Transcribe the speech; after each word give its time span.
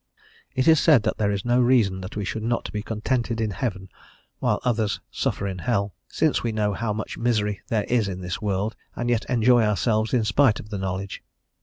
It 0.55 0.67
is 0.67 0.79
said 0.79 1.03
that 1.03 1.19
there 1.19 1.29
is 1.29 1.45
no 1.45 1.59
reason 1.61 2.01
that 2.01 2.15
we 2.15 2.25
should 2.25 2.41
not 2.41 2.71
be 2.71 2.81
contented 2.81 3.39
in 3.39 3.51
heaven 3.51 3.87
while 4.39 4.59
others 4.63 4.99
suffer 5.11 5.45
in 5.45 5.59
hell, 5.59 5.93
since 6.07 6.41
we 6.41 6.51
know 6.51 6.73
how 6.73 6.91
much 6.91 7.19
misery 7.19 7.61
there 7.67 7.83
is 7.83 8.07
in 8.07 8.19
this 8.21 8.41
world 8.41 8.75
and 8.95 9.11
yet 9.11 9.25
enjoy 9.29 9.61
ourselves 9.63 10.11
in 10.11 10.23
spite 10.23 10.59
of 10.59 10.69
the 10.71 10.79
knowledge. 10.79 11.21